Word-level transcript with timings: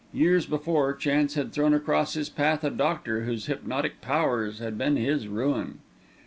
Years 0.13 0.47
before, 0.47 0.95
chance 0.95 1.35
had 1.35 1.51
thrown 1.51 1.75
across 1.75 2.15
his 2.15 2.27
path 2.27 2.63
a 2.63 2.71
doctor 2.71 3.21
whose 3.21 3.45
hypnotic 3.45 4.01
powers 4.01 4.57
had 4.57 4.75
been 4.75 4.95
his 4.95 5.27
ruin. 5.27 5.77